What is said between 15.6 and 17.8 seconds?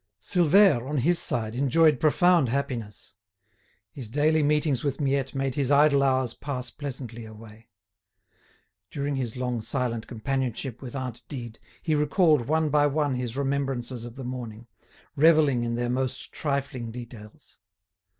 in their most trifling details.